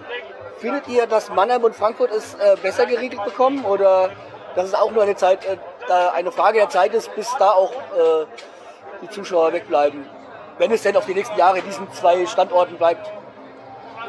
findet 0.57 0.87
ihr, 0.87 1.07
dass 1.07 1.29
Mannheim 1.29 1.63
und 1.63 1.75
Frankfurt 1.75 2.11
es 2.11 2.35
äh, 2.35 2.55
besser 2.61 2.85
geregelt 2.85 3.23
bekommen 3.23 3.65
oder 3.65 4.11
dass 4.55 4.65
es 4.65 4.73
auch 4.73 4.91
nur 4.91 5.03
eine, 5.03 5.15
Zeit, 5.15 5.45
äh, 5.45 5.57
da 5.87 6.11
eine 6.11 6.31
Frage 6.31 6.59
der 6.59 6.69
Zeit 6.69 6.93
ist, 6.93 7.13
bis 7.15 7.33
da 7.37 7.51
auch 7.51 7.71
äh, 7.71 8.25
die 9.01 9.09
Zuschauer 9.09 9.53
wegbleiben? 9.53 10.05
Wenn 10.57 10.71
es 10.71 10.83
denn 10.83 10.95
auf 10.95 11.05
die 11.05 11.15
nächsten 11.15 11.37
Jahre 11.37 11.59
in 11.59 11.65
diesen 11.65 11.91
zwei 11.91 12.25
Standorten 12.25 12.77
bleibt. 12.77 13.11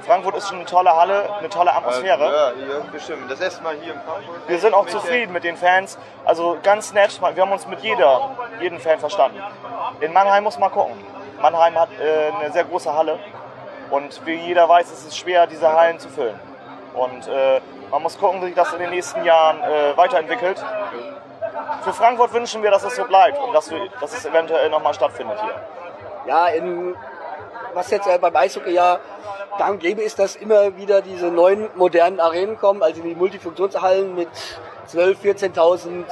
Frankfurt 0.03 0.37
ist 0.37 0.49
schon 0.49 0.59
eine 0.59 0.67
tolle 0.67 0.95
Halle, 0.95 1.33
eine 1.39 1.49
tolle 1.49 1.75
Atmosphäre. 1.75 2.25
Ja, 2.25 2.49
ja, 2.51 2.81
bestimmt. 2.93 3.31
Das 3.31 3.41
erste 3.41 3.63
Mal 3.63 3.77
hier 3.81 3.95
in 3.95 4.01
Frankfurt. 4.01 4.49
Wir 4.49 4.59
sind 4.59 4.75
auch 4.75 4.87
zufrieden 4.87 5.33
mit 5.33 5.45
den 5.45 5.57
Fans. 5.57 5.99
Also 6.27 6.59
ganz 6.63 6.93
nett, 6.93 7.19
wir 7.23 7.43
haben 7.43 7.53
uns 7.53 7.67
mit 7.67 7.81
jeder, 7.81 8.37
jedem 8.61 8.79
Fan 8.81 8.99
verstanden. 8.99 9.43
In 10.01 10.13
Mannheim 10.13 10.45
muss 10.45 10.59
man 10.59 10.71
gucken. 10.71 10.95
Mannheim 11.45 11.79
hat 11.79 11.91
äh, 12.01 12.31
eine 12.41 12.51
sehr 12.53 12.65
große 12.65 12.95
Halle 12.95 13.19
und 13.91 14.25
wie 14.25 14.33
jeder 14.35 14.67
weiß, 14.67 14.91
ist 14.91 15.07
es 15.07 15.15
schwer, 15.15 15.47
diese 15.47 15.71
Hallen 15.71 15.99
zu 15.99 16.09
füllen. 16.09 16.41
Und 16.95 17.29
äh, 17.29 17.61
man 17.91 18.03
muss 18.03 18.19
gucken, 18.19 18.41
wie 18.41 18.47
sich 18.47 18.55
das 18.55 18.73
in 18.73 18.79
den 18.79 18.89
nächsten 18.89 19.23
Jahren 19.25 19.61
äh, 19.63 19.95
weiterentwickelt. 19.95 20.65
Für 21.83 21.93
Frankfurt 21.93 22.33
wünschen 22.33 22.63
wir, 22.63 22.71
dass 22.71 22.83
es 22.85 22.97
so 22.97 23.05
bleibt 23.05 23.39
und 23.39 23.53
dass, 23.53 23.71
dass 24.01 24.15
es 24.17 24.25
eventuell 24.25 24.71
nochmal 24.71 24.95
stattfindet 24.95 25.39
hier. 25.43 25.55
Ja, 26.27 26.47
in, 26.47 26.97
was 27.75 27.91
jetzt 27.91 28.07
äh, 28.07 28.17
beim 28.19 28.35
Eishockey 28.35 28.71
ja 28.73 28.99
und 29.69 29.81
gäbe 29.81 30.01
ist, 30.01 30.19
dass 30.19 30.37
immer 30.37 30.75
wieder 30.79 31.03
diese 31.03 31.27
neuen 31.27 31.69
modernen 31.75 32.21
Arenen 32.21 32.59
kommen, 32.59 32.83
also 32.83 33.03
die 33.03 33.15
Multifunktionshallen 33.15 34.15
mit 34.15 34.31
12.000, 34.91 35.55
14.000 35.55 36.05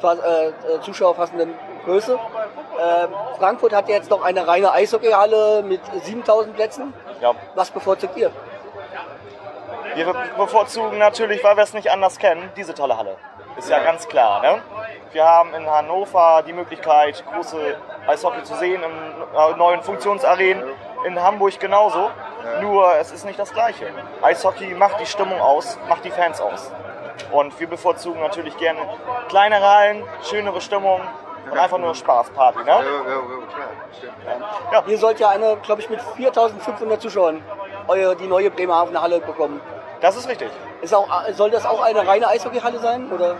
fa- 0.00 0.14
äh, 0.14 0.46
äh, 0.48 0.52
Zuschauer 0.80 1.14
fassenden 1.14 1.52
Größe. 1.84 2.12
Ähm, 2.12 3.08
Frankfurt 3.38 3.72
hat 3.72 3.88
jetzt 3.88 4.10
noch 4.10 4.22
eine 4.22 4.46
reine 4.46 4.72
Eishockeyhalle 4.72 5.62
mit 5.62 5.80
7.000 5.82 6.52
Plätzen. 6.52 6.94
Ja. 7.20 7.34
Was 7.54 7.70
bevorzugt 7.70 8.16
ihr? 8.16 8.30
Wir 9.94 10.14
bevorzugen 10.36 10.98
natürlich, 10.98 11.42
weil 11.42 11.56
wir 11.56 11.64
es 11.64 11.74
nicht 11.74 11.90
anders 11.90 12.18
kennen, 12.18 12.50
diese 12.56 12.74
tolle 12.74 12.96
Halle. 12.96 13.16
Ist 13.56 13.68
ja, 13.68 13.80
ganz 13.80 14.06
klar. 14.06 14.40
Ne? 14.40 14.62
Wir 15.12 15.24
haben 15.24 15.52
in 15.54 15.68
Hannover 15.68 16.42
die 16.46 16.52
Möglichkeit, 16.52 17.24
große 17.32 17.76
Eishockey 18.06 18.44
zu 18.44 18.54
sehen 18.54 18.82
im 18.82 18.92
äh, 18.92 19.56
neuen 19.56 19.82
Funktionsarenen. 19.82 20.62
In 21.04 21.20
Hamburg 21.20 21.58
genauso. 21.58 22.10
Nur 22.60 22.94
es 22.96 23.10
ist 23.10 23.24
nicht 23.24 23.38
das 23.38 23.52
Gleiche. 23.52 23.86
Eishockey 24.22 24.74
macht 24.74 25.00
die 25.00 25.06
Stimmung 25.06 25.40
aus, 25.40 25.78
macht 25.88 26.04
die 26.04 26.10
Fans 26.10 26.40
aus. 26.40 26.70
Und 27.32 27.58
wir 27.58 27.68
bevorzugen 27.68 28.20
natürlich 28.20 28.56
gerne 28.56 28.80
kleinere 29.28 29.68
Hallen, 29.68 30.04
schönere 30.22 30.60
Stimmung 30.60 31.00
und 31.50 31.58
einfach 31.58 31.78
nur 31.78 31.94
Spaß, 31.94 32.30
Party. 32.30 32.58
Ne? 32.58 32.66
Ja, 32.66 32.82
ja, 32.82 32.82
ja, 32.82 33.02
klar. 33.52 33.68
Stimmt. 33.96 34.88
Ihr 34.88 34.98
sollt 34.98 35.20
ja 35.20 35.28
eine, 35.30 35.56
glaube 35.58 35.80
ich, 35.80 35.90
mit 35.90 36.00
4.500 36.00 36.98
Zuschauern 36.98 37.42
eure, 37.88 38.16
die 38.16 38.26
neue 38.26 38.50
Bremerhavener 38.50 39.02
Halle 39.02 39.20
bekommen. 39.20 39.60
Das 40.00 40.16
ist 40.16 40.28
richtig. 40.28 40.50
Ist 40.82 40.94
auch, 40.94 41.08
soll 41.32 41.50
das 41.50 41.66
auch 41.66 41.82
eine 41.82 42.06
reine 42.06 42.28
Eishockeyhalle 42.28 42.78
sein? 42.78 43.10
Oder? 43.12 43.36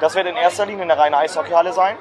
Das 0.00 0.14
wird 0.14 0.26
in 0.26 0.36
erster 0.36 0.66
Linie 0.66 0.82
eine 0.82 0.98
reine 0.98 1.18
Eishockeyhalle 1.18 1.72
sein. 1.72 1.96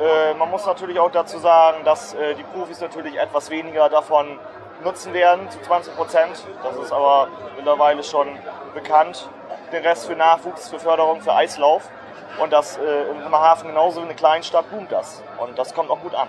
Äh, 0.00 0.34
man 0.34 0.50
muss 0.50 0.66
natürlich 0.66 0.98
auch 0.98 1.10
dazu 1.10 1.38
sagen, 1.38 1.84
dass 1.84 2.14
äh, 2.14 2.34
die 2.34 2.42
Profis 2.42 2.80
natürlich 2.80 3.18
etwas 3.18 3.50
weniger 3.50 3.88
davon 3.88 4.38
nutzen 4.82 5.12
werden, 5.12 5.48
zu 5.50 5.60
20 5.60 5.96
Prozent. 5.96 6.44
Das 6.62 6.76
ist 6.76 6.92
aber 6.92 7.28
mittlerweile 7.56 8.02
schon 8.02 8.28
bekannt. 8.74 9.28
Den 9.72 9.82
Rest 9.84 10.06
für 10.06 10.16
Nachwuchs, 10.16 10.68
für 10.68 10.78
Förderung, 10.78 11.20
für 11.20 11.34
Eislauf. 11.34 11.88
Und 12.38 12.52
das 12.52 12.78
äh, 12.78 13.10
in 13.10 13.20
Bremerhaven 13.20 13.68
genauso 13.68 14.00
wie 14.00 14.04
eine 14.04 14.14
Kleinstadt 14.14 14.70
boomt 14.70 14.90
das. 14.90 15.22
Und 15.38 15.58
das 15.58 15.74
kommt 15.74 15.90
auch 15.90 16.00
gut 16.00 16.14
an. 16.14 16.28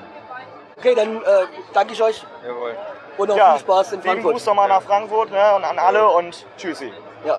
Okay, 0.78 0.96
dann 0.96 1.18
äh, 1.18 1.46
danke 1.74 1.94
ich 1.94 2.04
euch. 2.04 2.26
Jawohl. 2.46 2.76
Und 3.18 3.30
noch 3.30 3.38
ja, 3.38 3.54
viel 3.54 3.62
Spaß 3.62 3.94
in 3.94 4.00
lieben 4.00 4.10
Frankfurt. 4.10 4.34
Gruß 4.34 4.46
nochmal 4.48 4.70
nach 4.70 4.82
Frankfurt 4.82 5.32
ne, 5.32 5.56
und 5.56 5.64
an 5.64 5.80
alle 5.80 6.10
und 6.10 6.46
tschüssi. 6.58 6.92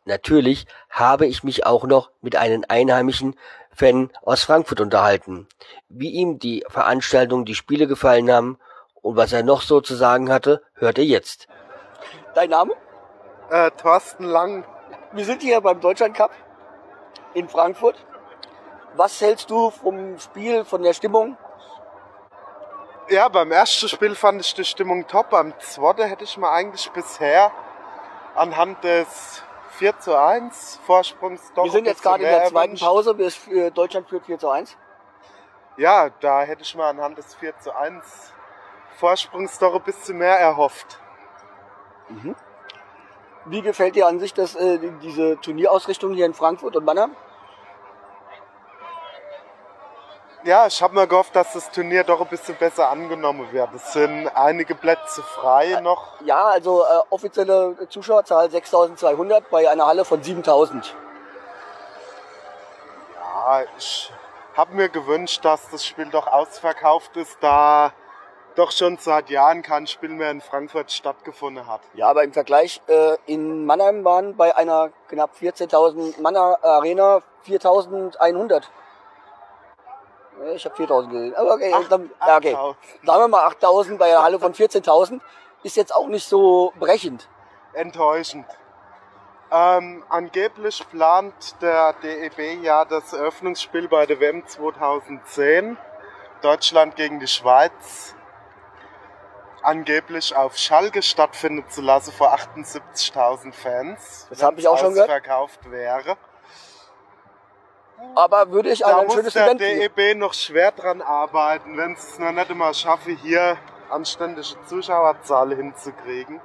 Natürlich 0.06 0.66
habe 0.88 1.26
ich 1.26 1.44
mich 1.44 1.66
auch 1.66 1.84
noch 1.84 2.10
mit 2.22 2.36
einem 2.36 2.64
einheimischen 2.68 3.36
Fan 3.74 4.10
aus 4.22 4.44
Frankfurt 4.44 4.80
unterhalten, 4.80 5.48
wie 5.88 6.10
ihm 6.10 6.38
die 6.38 6.64
Veranstaltung, 6.68 7.44
die 7.44 7.54
Spiele 7.54 7.86
gefallen 7.86 8.30
haben 8.30 8.58
und 9.02 9.16
was 9.16 9.32
er 9.32 9.42
noch 9.42 9.60
so 9.62 9.80
zu 9.80 9.94
sagen 9.94 10.32
hatte, 10.32 10.62
hört 10.74 10.98
ihr 10.98 11.04
jetzt. 11.04 11.48
Dein 12.34 12.50
Name? 12.50 12.72
Äh, 13.50 13.70
Thorsten 13.72 14.24
Lang. 14.24 14.64
Wir 15.12 15.24
sind 15.24 15.42
hier 15.42 15.60
beim 15.60 15.80
Deutschland 15.80 16.16
Cup 16.16 16.30
in 17.34 17.48
Frankfurt. 17.48 17.96
Was 18.96 19.20
hältst 19.20 19.50
du 19.50 19.70
vom 19.70 20.18
Spiel, 20.18 20.64
von 20.64 20.82
der 20.82 20.92
Stimmung? 20.92 21.36
Ja, 23.08 23.28
beim 23.28 23.50
ersten 23.50 23.88
Spiel 23.88 24.14
fand 24.14 24.40
ich 24.40 24.54
die 24.54 24.64
Stimmung 24.64 25.06
top. 25.06 25.30
Beim 25.30 25.52
zweiten 25.58 26.04
hätte 26.04 26.24
ich 26.24 26.36
mir 26.38 26.48
eigentlich 26.48 26.90
bisher 26.92 27.50
anhand 28.34 28.82
des 28.84 29.42
4 29.78 29.98
zu 29.98 30.16
1 30.16 30.80
Vorsprungs 30.86 31.52
doch 31.54 31.64
Wir 31.64 31.72
sind 31.72 31.86
jetzt 31.86 32.02
gerade 32.02 32.22
in 32.22 32.30
der 32.30 32.44
zweiten. 32.46 32.78
Pause. 32.78 33.14
Für 33.30 33.70
Deutschland 33.72 34.08
führt 34.08 34.26
4 34.26 34.38
zu 34.38 34.48
1. 34.48 34.76
Ja, 35.76 36.10
da 36.20 36.42
hätte 36.42 36.62
ich 36.62 36.74
mir 36.76 36.84
anhand 36.84 37.18
des 37.18 37.34
4 37.34 37.58
zu 37.58 37.76
1 37.76 38.32
Vorsprungs 38.98 39.58
doch 39.58 39.74
ein 39.74 39.82
bisschen 39.82 40.18
mehr 40.18 40.38
erhofft. 40.38 41.00
Wie 43.46 43.60
gefällt 43.60 43.96
dir 43.96 44.06
an 44.06 44.20
sich 44.20 44.32
das, 44.32 44.54
äh, 44.54 44.78
diese 45.02 45.38
Turnierausrichtung 45.40 46.14
hier 46.14 46.26
in 46.26 46.34
Frankfurt 46.34 46.76
und 46.76 46.84
Mannheim? 46.84 47.16
Ja, 50.44 50.66
ich 50.66 50.82
habe 50.82 50.94
mir 50.94 51.06
gehofft, 51.06 51.34
dass 51.34 51.54
das 51.54 51.70
Turnier 51.70 52.04
doch 52.04 52.20
ein 52.20 52.26
bisschen 52.26 52.54
besser 52.56 52.90
angenommen 52.90 53.50
wird. 53.50 53.70
Es 53.74 53.94
sind 53.94 54.28
einige 54.28 54.74
Plätze 54.74 55.22
frei 55.22 55.80
noch. 55.80 56.20
Ja, 56.20 56.48
also 56.48 56.82
äh, 56.82 56.86
offizielle 57.08 57.74
Zuschauerzahl 57.88 58.48
6.200 58.48 59.44
bei 59.50 59.70
einer 59.70 59.86
Halle 59.86 60.04
von 60.04 60.20
7.000. 60.20 60.92
Ja, 63.14 63.62
ich 63.78 64.12
habe 64.54 64.74
mir 64.74 64.90
gewünscht, 64.90 65.42
dass 65.46 65.70
das 65.70 65.86
Spiel 65.86 66.10
doch 66.10 66.26
ausverkauft 66.26 67.16
ist, 67.16 67.38
da 67.40 67.92
doch 68.54 68.70
schon 68.70 68.98
seit 68.98 69.30
Jahren 69.30 69.62
kein 69.62 69.86
Spiel 69.86 70.10
mehr 70.10 70.30
in 70.30 70.42
Frankfurt 70.42 70.92
stattgefunden 70.92 71.66
hat. 71.66 71.80
Ja, 71.94 72.08
aber 72.08 72.22
im 72.22 72.34
Vergleich 72.34 72.82
äh, 72.86 73.16
in 73.24 73.64
Mannheim 73.64 74.04
waren 74.04 74.36
bei 74.36 74.54
einer 74.54 74.90
knapp 75.08 75.30
14.000 75.40 76.20
Manner 76.20 76.58
Arena 76.62 77.22
4.100. 77.46 78.64
Ich 80.54 80.64
habe 80.64 80.74
4.000 80.74 81.10
gesehen. 81.10 81.34
Aber 81.36 81.54
okay, 81.54 81.72
Ach, 81.74 81.88
dann, 81.88 82.10
ja, 82.26 82.36
okay. 82.36 82.54
8.000. 82.54 82.74
sagen 83.04 83.20
wir 83.20 83.28
mal 83.28 83.48
8.000 83.48 83.96
bei 83.98 84.06
einer 84.10 84.22
Halle 84.22 84.38
von 84.38 84.52
14.000 84.52 85.20
ist 85.62 85.76
jetzt 85.76 85.94
auch 85.94 86.08
nicht 86.08 86.28
so 86.28 86.72
brechend. 86.78 87.28
Enttäuschend. 87.72 88.46
Ähm, 89.50 90.04
angeblich 90.08 90.84
plant 90.90 91.60
der 91.60 91.92
DEB 92.02 92.62
ja 92.62 92.84
das 92.84 93.12
Eröffnungsspiel 93.12 93.88
bei 93.88 94.06
der 94.06 94.18
WM 94.20 94.46
2010, 94.46 95.76
Deutschland 96.42 96.96
gegen 96.96 97.20
die 97.20 97.28
Schweiz, 97.28 98.14
angeblich 99.62 100.34
auf 100.34 100.56
Schalke 100.56 101.02
stattfinden 101.02 101.68
zu 101.68 101.82
lassen 101.82 102.12
vor 102.12 102.34
78.000 102.34 103.52
Fans. 103.52 104.26
Das 104.28 104.42
hab 104.42 104.58
ich 104.58 104.66
auch 104.66 104.78
schon 104.78 104.92
gehört. 104.94 105.08
verkauft 105.10 105.70
wäre. 105.70 106.16
Aber 108.14 108.50
würde 108.50 108.70
ich 108.70 108.84
an 108.84 108.92
Da 108.92 108.98
ein 108.98 109.06
muss 109.06 109.14
schönes 109.14 109.32
der 109.32 109.46
Event 109.46 109.60
gehen. 109.60 109.92
DEB 109.96 110.16
noch 110.16 110.34
schwer 110.34 110.72
dran 110.72 111.02
arbeiten, 111.02 111.76
wenn 111.76 111.92
es 111.92 112.18
noch 112.18 112.32
nicht 112.32 112.50
immer 112.50 112.72
schaffen, 112.72 113.16
hier 113.16 113.56
anständige 113.90 114.46
Zuschauerzahlen 114.66 115.56
hinzukriegen. 115.56 116.40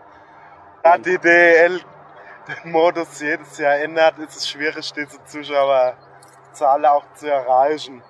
Da 0.84 0.98
die 0.98 1.18
DEL 1.18 1.82
den 2.48 2.72
Modus 2.72 3.20
jedes 3.20 3.58
Jahr 3.58 3.76
ändert, 3.76 4.18
ist 4.20 4.38
es 4.38 4.50
schwierig, 4.50 4.92
diese 4.94 5.24
Zuschauerzahl 5.26 6.86
auch 6.86 7.06
zu 7.14 7.30
erreichen. 7.30 8.02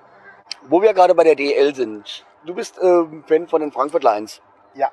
Wo 0.64 0.82
wir 0.82 0.94
gerade 0.94 1.16
bei 1.16 1.24
der 1.24 1.36
DL 1.36 1.74
sind. 1.76 2.26
Du 2.46 2.54
bist 2.54 2.80
ähm, 2.82 3.24
Fan 3.28 3.48
von 3.48 3.62
den 3.62 3.72
Frankfurt 3.72 4.04
Lions. 4.04 4.42
Ja. 4.74 4.90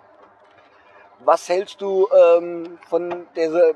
Was 1.20 1.48
hältst 1.48 1.80
du 1.80 2.08
ähm, 2.12 2.78
von 2.88 3.26
der 3.36 3.74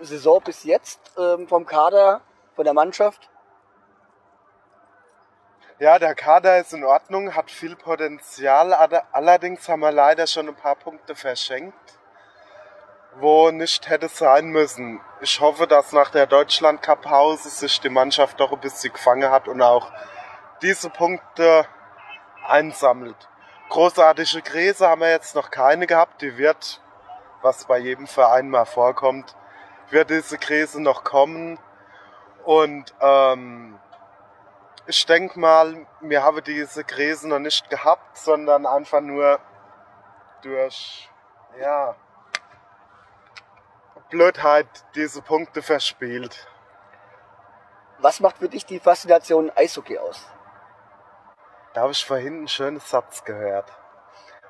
Saison 0.00 0.40
bis 0.42 0.64
jetzt, 0.64 1.00
ähm, 1.18 1.46
vom 1.46 1.66
Kader, 1.66 2.22
von 2.56 2.64
der 2.64 2.74
Mannschaft? 2.74 3.28
Ja, 5.82 5.98
der 5.98 6.14
Kader 6.14 6.58
ist 6.58 6.72
in 6.72 6.84
Ordnung, 6.84 7.34
hat 7.34 7.50
viel 7.50 7.74
Potenzial, 7.74 8.72
alle- 8.72 9.02
allerdings 9.10 9.68
haben 9.68 9.80
wir 9.80 9.90
leider 9.90 10.28
schon 10.28 10.46
ein 10.46 10.54
paar 10.54 10.76
Punkte 10.76 11.16
verschenkt, 11.16 11.98
wo 13.16 13.50
nicht 13.50 13.88
hätte 13.88 14.06
sein 14.06 14.50
müssen. 14.50 15.00
Ich 15.20 15.40
hoffe, 15.40 15.66
dass 15.66 15.90
nach 15.90 16.10
der 16.10 16.28
Deutschland 16.28 16.82
Cup 16.82 17.02
Pause 17.02 17.50
sich 17.50 17.80
die 17.80 17.88
Mannschaft 17.88 18.38
doch 18.38 18.52
ein 18.52 18.60
bisschen 18.60 18.92
gefangen 18.92 19.28
hat 19.28 19.48
und 19.48 19.60
auch 19.60 19.90
diese 20.62 20.88
Punkte 20.88 21.66
einsammelt. 22.46 23.28
Großartige 23.68 24.40
Krise 24.42 24.86
haben 24.86 25.00
wir 25.00 25.10
jetzt 25.10 25.34
noch 25.34 25.50
keine 25.50 25.88
gehabt, 25.88 26.22
die 26.22 26.38
wird, 26.38 26.80
was 27.40 27.64
bei 27.64 27.78
jedem 27.78 28.06
Verein 28.06 28.50
mal 28.50 28.66
vorkommt, 28.66 29.34
wird 29.90 30.10
diese 30.10 30.38
Krise 30.38 30.80
noch 30.80 31.02
kommen 31.02 31.58
und 32.44 32.94
ähm, 33.00 33.80
ich 34.86 35.06
denke 35.06 35.38
mal, 35.38 35.86
wir 36.00 36.22
haben 36.22 36.42
diese 36.44 36.84
Krise 36.84 37.28
noch 37.28 37.38
nicht 37.38 37.70
gehabt, 37.70 38.18
sondern 38.18 38.66
einfach 38.66 39.00
nur 39.00 39.38
durch, 40.42 41.08
ja, 41.60 41.94
Blödheit 44.10 44.66
diese 44.94 45.22
Punkte 45.22 45.62
verspielt. 45.62 46.46
Was 47.98 48.20
macht 48.20 48.38
für 48.38 48.48
dich 48.48 48.66
die 48.66 48.80
Faszination 48.80 49.50
Eishockey 49.54 49.98
aus? 49.98 50.26
Da 51.72 51.82
habe 51.82 51.92
ich 51.92 52.04
vorhin 52.04 52.38
einen 52.38 52.48
schönen 52.48 52.80
Satz 52.80 53.24
gehört. 53.24 53.72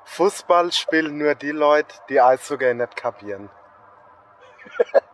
Fußball 0.04 0.72
spielen 0.72 1.18
nur 1.18 1.34
die 1.34 1.52
Leute, 1.52 1.94
die 2.08 2.20
Eishockey 2.20 2.74
nicht 2.74 2.96
kapieren. 2.96 3.50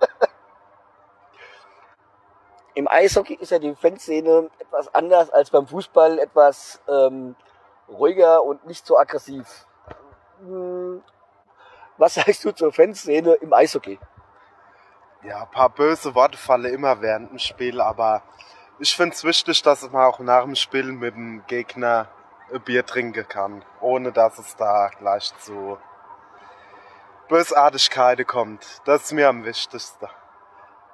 Im 2.79 2.87
Eishockey 2.87 3.35
ist 3.35 3.51
ja 3.51 3.59
die 3.59 3.75
Fanszene 3.75 4.51
etwas 4.61 4.95
anders 4.95 5.31
als 5.31 5.51
beim 5.51 5.67
Fußball, 5.67 6.21
etwas 6.21 6.81
ähm, 6.87 7.35
ruhiger 7.89 8.45
und 8.45 8.67
nicht 8.67 8.87
so 8.87 8.97
aggressiv. 8.97 9.67
Hm, 10.39 11.03
Was 11.97 12.15
sagst 12.15 12.45
du 12.45 12.53
zur 12.53 12.73
Fanszene 12.73 13.35
im 13.35 13.53
Eishockey? 13.53 13.99
Ja, 15.25 15.43
ein 15.43 15.51
paar 15.51 15.71
böse 15.71 16.15
Worte 16.15 16.39
fallen 16.39 16.73
immer 16.73 17.01
während 17.03 17.33
dem 17.33 17.41
Spiel, 17.41 17.81
aber 17.81 18.23
ich 18.79 18.95
finde 18.95 19.17
es 19.17 19.25
wichtig, 19.25 19.61
dass 19.65 19.91
man 19.91 20.05
auch 20.05 20.21
nach 20.21 20.45
dem 20.45 20.55
Spiel 20.55 20.93
mit 20.93 21.17
dem 21.17 21.43
Gegner 21.49 22.07
ein 22.55 22.61
Bier 22.61 22.87
trinken 22.87 23.27
kann, 23.27 23.65
ohne 23.81 24.13
dass 24.13 24.39
es 24.39 24.55
da 24.55 24.91
gleich 24.97 25.37
zu 25.39 25.79
Bösartigkeiten 27.27 28.25
kommt. 28.25 28.65
Das 28.85 29.03
ist 29.03 29.13
mir 29.15 29.29
am 29.29 29.45
wichtigsten. 29.45 30.07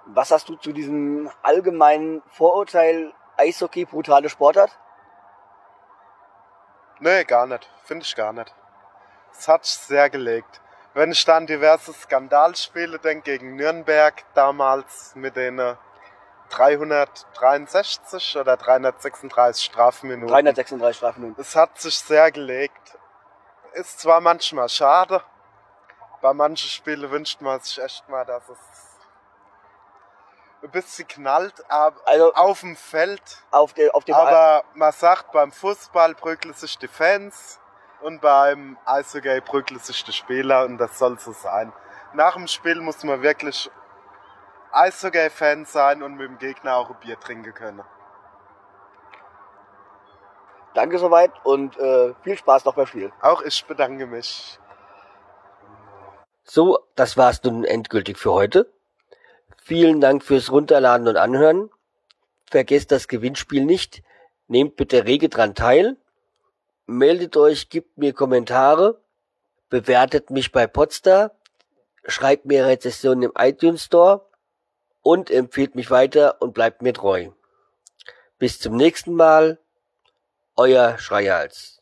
Was 0.06 0.30
hast 0.30 0.48
du 0.48 0.56
zu 0.56 0.72
diesem 0.72 1.30
allgemeinen 1.42 2.22
Vorurteil 2.28 3.12
Eishockey 3.36 3.86
brutale 3.86 4.28
Sportart? 4.28 4.78
Nee, 7.00 7.24
gar 7.24 7.46
nicht. 7.46 7.68
Finde 7.84 8.04
ich 8.04 8.14
gar 8.14 8.32
nicht. 8.32 8.54
Es 9.32 9.48
hat 9.48 9.64
sich 9.64 9.74
sehr 9.76 10.10
gelegt. 10.10 10.60
Wenn 10.92 11.10
ich 11.10 11.24
dann 11.24 11.46
diverse 11.46 11.92
Skandalspiele 11.92 12.98
denke 12.98 13.32
gegen 13.32 13.56
Nürnberg 13.56 14.14
damals 14.34 15.14
mit 15.16 15.34
den 15.36 15.58
äh, 15.58 15.74
363 16.50 18.36
oder 18.36 18.56
336 18.56 19.64
Strafminuten. 19.64 20.28
336 20.28 20.96
Strafminuten. 20.96 21.40
Es 21.40 21.56
hat 21.56 21.78
sich 21.78 21.98
sehr 21.98 22.30
gelegt. 22.30 22.96
Ist 23.72 23.98
zwar 24.00 24.20
manchmal 24.20 24.68
schade. 24.68 25.22
Bei 26.22 26.32
manchen 26.32 26.70
Spielen 26.70 27.10
wünscht 27.10 27.40
man 27.40 27.58
sich 27.60 27.82
echt 27.82 28.08
mal, 28.08 28.24
dass 28.24 28.48
es 28.48 28.58
ein 30.64 30.70
bisschen 30.70 31.06
knallt, 31.06 31.62
aber 31.68 31.96
Also 32.06 32.32
auf 32.34 32.60
dem 32.60 32.74
Feld. 32.76 33.22
auf, 33.50 33.74
der, 33.74 33.94
auf 33.94 34.04
dem 34.04 34.14
Aber 34.14 34.64
man 34.74 34.92
sagt, 34.92 35.30
beim 35.32 35.52
Fußball 35.52 36.14
prügeln 36.14 36.54
sich 36.54 36.78
die 36.78 36.88
Fans 36.88 37.60
und 38.00 38.20
beim 38.20 38.78
Eishockey 38.84 39.40
prügeln 39.42 39.78
sich 39.80 40.02
die 40.04 40.12
Spieler 40.12 40.64
und 40.64 40.78
das 40.78 40.98
soll 40.98 41.18
so 41.18 41.32
sein. 41.32 41.72
Nach 42.14 42.34
dem 42.34 42.46
Spiel 42.46 42.80
muss 42.80 43.02
man 43.04 43.22
wirklich 43.22 43.70
Eishockey-Fan 44.72 45.66
sein 45.66 46.02
und 46.02 46.16
mit 46.16 46.28
dem 46.28 46.38
Gegner 46.38 46.76
auch 46.76 46.90
ein 46.90 46.96
Bier 47.00 47.18
trinken 47.20 47.54
können. 47.54 47.82
Danke 50.74 50.98
soweit 50.98 51.30
und 51.44 51.78
äh, 51.78 52.14
viel 52.24 52.36
Spaß 52.36 52.64
noch 52.64 52.74
beim 52.74 52.86
Spiel. 52.86 53.12
Auch 53.20 53.42
ich 53.42 53.64
bedanke 53.66 54.06
mich. 54.06 54.58
So, 56.42 56.80
das 56.96 57.16
war's 57.16 57.42
nun 57.44 57.64
endgültig 57.64 58.18
für 58.18 58.32
heute. 58.32 58.72
Vielen 59.66 60.02
Dank 60.02 60.22
fürs 60.22 60.52
Runterladen 60.52 61.08
und 61.08 61.16
Anhören. 61.16 61.70
Vergesst 62.50 62.92
das 62.92 63.08
Gewinnspiel 63.08 63.64
nicht. 63.64 64.02
Nehmt 64.46 64.76
bitte 64.76 65.06
rege 65.06 65.30
dran 65.30 65.54
teil. 65.54 65.96
Meldet 66.84 67.34
euch, 67.38 67.70
gebt 67.70 67.96
mir 67.96 68.12
Kommentare. 68.12 69.00
bewertet 69.70 70.28
mich 70.28 70.52
bei 70.52 70.66
Podstar, 70.66 71.34
schreibt 72.04 72.44
mir 72.44 72.66
Rezessionen 72.66 73.22
im 73.22 73.32
iTunes 73.38 73.84
Store 73.84 74.28
und 75.00 75.30
empfiehlt 75.30 75.74
mich 75.74 75.90
weiter 75.90 76.42
und 76.42 76.52
bleibt 76.52 76.82
mir 76.82 76.92
treu. 76.92 77.30
Bis 78.38 78.60
zum 78.60 78.76
nächsten 78.76 79.14
Mal, 79.14 79.58
euer 80.56 80.98
Schreihals. 80.98 81.80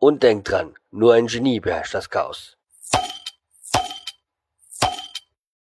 Und 0.00 0.24
denkt 0.24 0.50
dran, 0.50 0.74
nur 0.90 1.14
ein 1.14 1.28
Genie 1.28 1.60
beherrscht 1.60 1.94
das 1.94 2.10
Chaos. 2.10 2.58